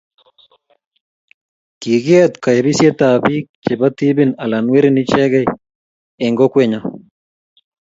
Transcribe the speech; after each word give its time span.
Kikiet 1.81 2.33
kaibisietab 2.43 3.19
biik 3.25 3.45
chebo 3.63 3.87
tibin 3.97 4.31
ana 4.43 4.57
werin 4.71 5.01
ichegei 5.03 5.47
eng' 6.23 6.37
kokwenyo 6.39 6.79